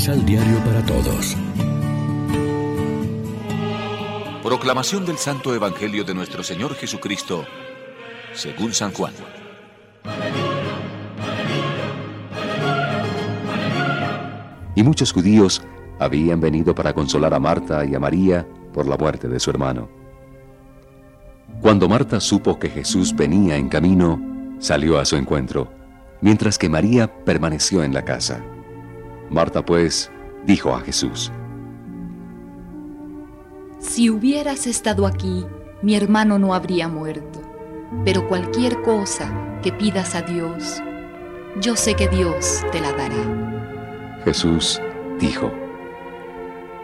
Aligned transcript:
Misal 0.00 0.24
Diario 0.24 0.56
para 0.64 0.82
Todos. 0.86 1.36
Proclamación 4.42 5.04
del 5.04 5.18
Santo 5.18 5.54
Evangelio 5.54 6.04
de 6.04 6.14
nuestro 6.14 6.42
Señor 6.42 6.74
Jesucristo, 6.74 7.44
según 8.32 8.72
San 8.72 8.92
Juan. 8.94 9.12
Y 14.74 14.82
muchos 14.82 15.12
judíos 15.12 15.60
habían 15.98 16.40
venido 16.40 16.74
para 16.74 16.94
consolar 16.94 17.34
a 17.34 17.38
Marta 17.38 17.84
y 17.84 17.94
a 17.94 18.00
María 18.00 18.48
por 18.72 18.86
la 18.86 18.96
muerte 18.96 19.28
de 19.28 19.38
su 19.38 19.50
hermano. 19.50 19.90
Cuando 21.60 21.90
Marta 21.90 22.20
supo 22.20 22.58
que 22.58 22.70
Jesús 22.70 23.14
venía 23.14 23.56
en 23.56 23.68
camino, 23.68 24.18
salió 24.60 24.98
a 24.98 25.04
su 25.04 25.16
encuentro, 25.16 25.70
mientras 26.22 26.56
que 26.56 26.70
María 26.70 27.22
permaneció 27.22 27.84
en 27.84 27.92
la 27.92 28.02
casa. 28.02 28.42
Marta 29.30 29.64
pues 29.64 30.10
dijo 30.44 30.74
a 30.74 30.80
Jesús, 30.80 31.30
Si 33.78 34.10
hubieras 34.10 34.66
estado 34.66 35.06
aquí, 35.06 35.46
mi 35.82 35.94
hermano 35.94 36.38
no 36.38 36.52
habría 36.52 36.88
muerto, 36.88 37.40
pero 38.04 38.26
cualquier 38.28 38.82
cosa 38.82 39.58
que 39.62 39.72
pidas 39.72 40.16
a 40.16 40.22
Dios, 40.22 40.82
yo 41.60 41.76
sé 41.76 41.94
que 41.94 42.08
Dios 42.08 42.64
te 42.72 42.80
la 42.80 42.92
dará. 42.92 44.20
Jesús 44.24 44.80
dijo, 45.20 45.52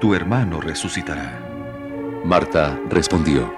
Tu 0.00 0.14
hermano 0.14 0.60
resucitará. 0.60 1.40
Marta 2.24 2.78
respondió, 2.90 3.52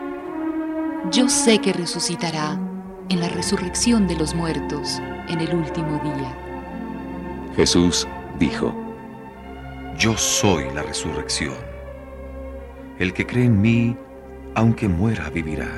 Yo 1.11 1.29
sé 1.29 1.59
que 1.59 1.73
resucitará 1.73 2.59
en 3.09 3.21
la 3.21 3.29
resurrección 3.29 4.07
de 4.07 4.17
los 4.17 4.35
muertos 4.35 5.01
en 5.29 5.41
el 5.41 5.55
último 5.55 6.01
día. 6.03 6.37
Jesús 7.55 8.07
dijo, 8.39 8.75
Yo 9.99 10.15
soy 10.19 10.65
la 10.75 10.83
resurrección. 10.83 11.57
El 12.99 13.15
que 13.15 13.27
cree 13.27 13.47
en 13.47 13.61
mí, 13.61 13.97
aunque 14.55 14.89
muera, 14.89 15.31
vivirá. 15.31 15.71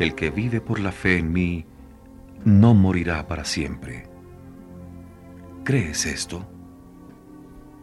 El 0.00 0.14
que 0.16 0.30
vive 0.30 0.60
por 0.60 0.80
la 0.80 0.90
fe 0.90 1.18
en 1.18 1.32
mí, 1.32 1.64
no 2.44 2.74
morirá 2.74 3.28
para 3.28 3.44
siempre. 3.44 4.08
¿Crees 5.62 6.04
esto? 6.06 6.44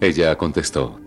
Ella 0.01 0.35
contestó, 0.37 0.99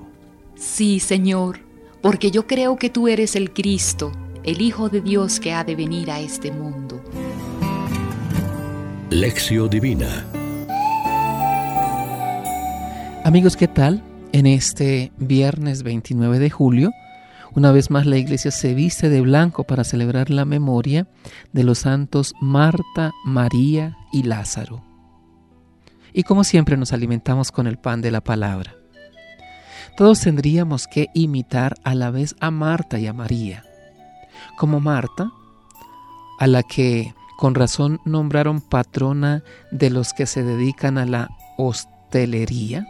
Sí, 0.54 1.00
Señor, 1.00 1.60
porque 2.00 2.30
yo 2.30 2.46
creo 2.46 2.76
que 2.76 2.90
tú 2.90 3.08
eres 3.08 3.36
el 3.36 3.52
Cristo, 3.52 4.12
el 4.44 4.60
Hijo 4.62 4.88
de 4.88 5.00
Dios 5.00 5.40
que 5.40 5.52
ha 5.52 5.64
de 5.64 5.74
venir 5.74 6.10
a 6.10 6.20
este 6.20 6.52
mundo. 6.52 7.02
Lección 9.10 9.68
Divina 9.68 10.29
Amigos, 13.22 13.54
¿qué 13.54 13.68
tal? 13.68 14.02
En 14.32 14.46
este 14.46 15.12
viernes 15.18 15.82
29 15.82 16.38
de 16.38 16.48
julio, 16.48 16.90
una 17.54 17.70
vez 17.70 17.90
más 17.90 18.06
la 18.06 18.16
iglesia 18.16 18.50
se 18.50 18.72
viste 18.72 19.10
de 19.10 19.20
blanco 19.20 19.64
para 19.64 19.84
celebrar 19.84 20.30
la 20.30 20.46
memoria 20.46 21.06
de 21.52 21.62
los 21.62 21.80
santos 21.80 22.32
Marta, 22.40 23.12
María 23.24 23.98
y 24.10 24.22
Lázaro. 24.22 24.82
Y 26.14 26.22
como 26.22 26.44
siempre 26.44 26.78
nos 26.78 26.94
alimentamos 26.94 27.52
con 27.52 27.66
el 27.66 27.76
pan 27.76 28.00
de 28.00 28.10
la 28.10 28.22
palabra. 28.22 28.74
Todos 29.98 30.20
tendríamos 30.20 30.86
que 30.86 31.08
imitar 31.12 31.74
a 31.84 31.94
la 31.94 32.10
vez 32.10 32.34
a 32.40 32.50
Marta 32.50 32.98
y 32.98 33.06
a 33.06 33.12
María. 33.12 33.64
Como 34.56 34.80
Marta, 34.80 35.30
a 36.38 36.46
la 36.46 36.62
que 36.62 37.14
con 37.38 37.54
razón 37.54 38.00
nombraron 38.06 38.62
patrona 38.62 39.44
de 39.70 39.90
los 39.90 40.14
que 40.14 40.24
se 40.24 40.42
dedican 40.42 40.96
a 40.96 41.04
la 41.04 41.28
hostelería, 41.58 42.86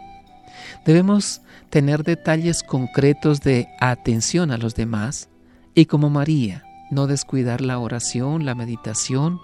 debemos 0.85 1.41
tener 1.69 2.03
detalles 2.03 2.63
concretos 2.63 3.41
de 3.41 3.67
atención 3.79 4.51
a 4.51 4.57
los 4.57 4.75
demás 4.75 5.29
y 5.73 5.85
como 5.85 6.09
María, 6.09 6.63
no 6.91 7.07
descuidar 7.07 7.61
la 7.61 7.79
oración, 7.79 8.45
la 8.45 8.55
meditación, 8.55 9.39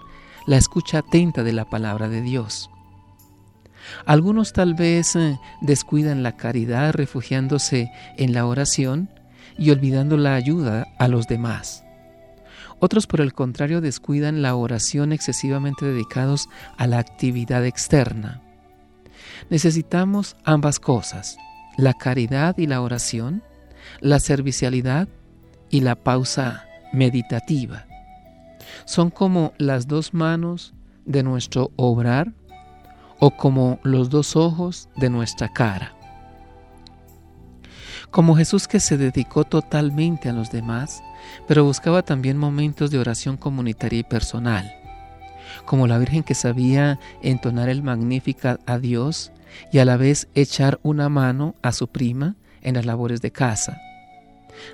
la 0.46 0.56
escucha 0.56 0.98
atenta 0.98 1.42
de 1.42 1.52
la 1.52 1.64
palabra 1.64 2.08
de 2.08 2.20
Dios. 2.20 2.70
Algunos 4.04 4.52
tal 4.52 4.74
vez 4.74 5.16
eh, 5.16 5.38
descuidan 5.60 6.22
la 6.22 6.36
caridad 6.36 6.92
refugiándose 6.92 7.90
en 8.16 8.34
la 8.34 8.46
oración 8.46 9.08
y 9.56 9.70
olvidando 9.70 10.16
la 10.16 10.34
ayuda 10.34 10.86
a 10.98 11.08
los 11.08 11.26
demás. 11.26 11.84
Otros, 12.80 13.06
por 13.06 13.20
el 13.20 13.32
contrario, 13.32 13.80
descuidan 13.80 14.40
la 14.42 14.54
oración 14.54 15.12
excesivamente 15.12 15.84
dedicados 15.84 16.48
a 16.76 16.86
la 16.86 16.98
actividad 16.98 17.64
externa. 17.66 18.40
Necesitamos 19.50 20.36
ambas 20.44 20.78
cosas, 20.80 21.36
la 21.76 21.94
caridad 21.94 22.56
y 22.58 22.66
la 22.66 22.80
oración, 22.80 23.42
la 24.00 24.20
servicialidad 24.20 25.08
y 25.70 25.80
la 25.80 25.94
pausa 25.96 26.66
meditativa. 26.92 27.86
Son 28.84 29.10
como 29.10 29.52
las 29.58 29.86
dos 29.86 30.14
manos 30.14 30.74
de 31.04 31.22
nuestro 31.22 31.70
obrar 31.76 32.32
o 33.18 33.30
como 33.30 33.80
los 33.82 34.10
dos 34.10 34.36
ojos 34.36 34.88
de 34.96 35.10
nuestra 35.10 35.52
cara. 35.52 35.94
Como 38.10 38.36
Jesús 38.36 38.68
que 38.68 38.80
se 38.80 38.96
dedicó 38.96 39.44
totalmente 39.44 40.28
a 40.28 40.32
los 40.32 40.50
demás, 40.50 41.02
pero 41.46 41.64
buscaba 41.64 42.02
también 42.02 42.38
momentos 42.38 42.90
de 42.90 42.98
oración 42.98 43.36
comunitaria 43.36 44.00
y 44.00 44.04
personal. 44.04 44.77
Como 45.64 45.86
la 45.86 45.98
Virgen 45.98 46.22
que 46.22 46.34
sabía 46.34 46.98
entonar 47.22 47.68
el 47.68 47.82
Magnífica 47.82 48.58
a 48.66 48.78
Dios 48.78 49.32
y 49.72 49.78
a 49.78 49.84
la 49.84 49.96
vez 49.96 50.28
echar 50.34 50.78
una 50.82 51.08
mano 51.08 51.54
a 51.62 51.72
su 51.72 51.88
prima 51.88 52.36
en 52.62 52.74
las 52.74 52.86
labores 52.86 53.20
de 53.20 53.30
casa. 53.30 53.80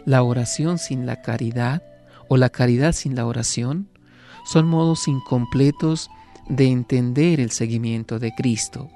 La 0.04 0.22
oración 0.22 0.78
sin 0.78 1.06
la 1.06 1.22
caridad 1.22 1.82
o 2.28 2.36
la 2.36 2.48
caridad 2.48 2.92
sin 2.92 3.14
la 3.14 3.26
oración 3.26 3.88
son 4.46 4.66
modos 4.66 5.08
incompletos 5.08 6.10
de 6.48 6.66
entender 6.66 7.40
el 7.40 7.50
seguimiento 7.50 8.18
de 8.18 8.34
Cristo. 8.34 8.90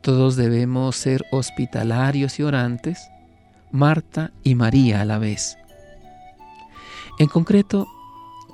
Todos 0.00 0.36
debemos 0.36 0.96
ser 0.96 1.24
hospitalarios 1.30 2.38
y 2.38 2.42
orantes, 2.42 3.10
Marta 3.70 4.32
y 4.42 4.54
María 4.54 5.02
a 5.02 5.04
la 5.04 5.18
vez. 5.18 5.56
En 7.18 7.26
concreto, 7.28 7.86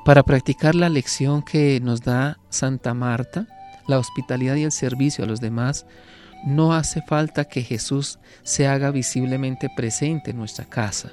para 0.07 0.23
practicar 0.23 0.77
la 0.77 0.89
lección 0.89 1.43
que 1.43 1.81
nos 1.81 2.03
da 2.03 2.39
Santa 2.49 2.95
Marta, 2.95 3.49
la 3.89 3.99
hospitalidad 3.99 4.55
y 4.55 4.63
el 4.63 4.71
servicio 4.71 5.25
a 5.25 5.27
los 5.27 5.41
demás, 5.41 5.85
no 6.45 6.75
hace 6.75 7.03
falta 7.03 7.47
que 7.47 7.63
Jesús 7.63 8.21
se 8.45 8.69
haga 8.69 8.93
visiblemente 8.93 9.69
presente 9.69 10.31
en 10.31 10.37
nuestra 10.37 10.65
casa. 10.65 11.11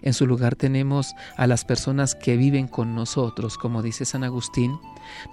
En 0.00 0.14
su 0.14 0.28
lugar 0.28 0.54
tenemos 0.54 1.16
a 1.36 1.48
las 1.48 1.64
personas 1.64 2.14
que 2.14 2.36
viven 2.36 2.68
con 2.68 2.94
nosotros, 2.94 3.58
como 3.58 3.82
dice 3.82 4.04
San 4.04 4.22
Agustín, 4.22 4.78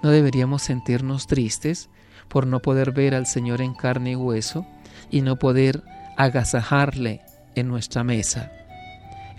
no 0.02 0.10
deberíamos 0.10 0.62
sentirnos 0.62 1.28
tristes 1.28 1.88
por 2.26 2.48
no 2.48 2.58
poder 2.58 2.90
ver 2.90 3.14
al 3.14 3.26
Señor 3.26 3.60
en 3.60 3.74
carne 3.74 4.10
y 4.10 4.16
hueso 4.16 4.66
y 5.08 5.20
no 5.20 5.38
poder 5.38 5.84
agasajarle 6.16 7.20
en 7.54 7.68
nuestra 7.68 8.02
mesa. 8.02 8.50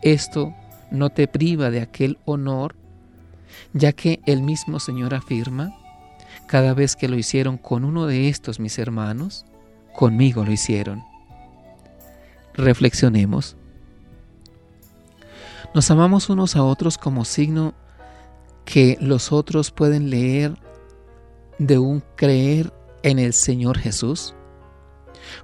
Esto 0.01 0.55
no 0.91 1.09
te 1.09 1.27
priva 1.27 1.71
de 1.71 1.81
aquel 1.81 2.19
honor, 2.23 2.77
ya 3.73 3.91
que 3.93 4.19
el 4.25 4.41
mismo 4.41 4.79
Señor 4.79 5.13
afirma, 5.13 5.73
cada 6.47 6.73
vez 6.73 6.95
que 6.95 7.07
lo 7.07 7.17
hicieron 7.17 7.57
con 7.57 7.83
uno 7.83 8.05
de 8.05 8.29
estos 8.29 8.59
mis 8.59 8.79
hermanos, 8.79 9.45
conmigo 9.95 10.45
lo 10.45 10.51
hicieron. 10.51 11.03
Reflexionemos. 12.53 13.57
Nos 15.73 15.91
amamos 15.91 16.29
unos 16.29 16.55
a 16.55 16.63
otros 16.63 16.97
como 16.97 17.25
signo 17.25 17.73
que 18.65 18.97
los 18.99 19.31
otros 19.31 19.71
pueden 19.71 20.09
leer 20.09 20.57
de 21.59 21.77
un 21.77 22.03
creer 22.15 22.73
en 23.03 23.19
el 23.19 23.33
Señor 23.33 23.77
Jesús. 23.77 24.33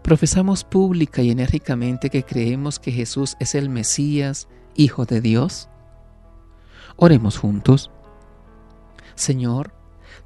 Profesamos 0.02 0.64
pública 0.64 1.22
y 1.22 1.32
enérgicamente 1.32 2.10
que 2.10 2.24
creemos 2.24 2.80
que 2.80 2.92
Jesús 2.92 3.36
es 3.40 3.56
el 3.56 3.70
Mesías, 3.70 4.48
Hijo 4.76 5.06
de 5.06 5.22
Dios. 5.22 5.70
Oremos 6.96 7.38
juntos. 7.38 7.92
Señor, 9.16 9.74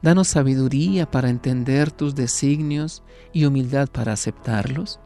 danos 0.01 0.27
sabiduría 0.27 1.09
para 1.09 1.29
entender 1.29 1.91
tus 1.91 2.15
designios 2.15 3.03
y 3.33 3.45
humildad 3.45 3.89
para 3.89 4.13
aceptarlos. 4.13 4.99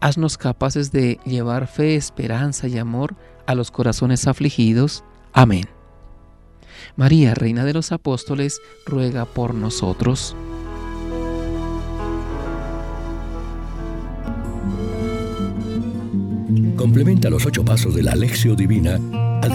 Haznos 0.00 0.38
capaces 0.38 0.92
de 0.92 1.18
llevar 1.24 1.66
fe, 1.66 1.94
esperanza 1.94 2.68
y 2.68 2.78
amor 2.78 3.16
a 3.46 3.54
los 3.54 3.70
corazones 3.70 4.26
afligidos. 4.26 5.04
Amén. 5.32 5.64
María, 6.96 7.34
Reina 7.34 7.64
de 7.64 7.74
los 7.74 7.92
Apóstoles, 7.92 8.60
ruega 8.86 9.26
por 9.26 9.54
nosotros. 9.54 10.34
Complementa 16.76 17.28
los 17.28 17.44
ocho 17.44 17.62
pasos 17.62 17.94
de 17.94 18.02
la 18.02 18.12
Alexio 18.12 18.54
Divina 18.54 18.98